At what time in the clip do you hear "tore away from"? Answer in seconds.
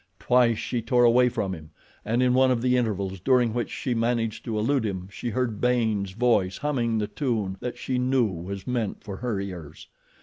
0.81-1.53